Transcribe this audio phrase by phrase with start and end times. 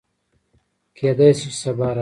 [0.97, 1.89] کېدی شي چې سبا راشي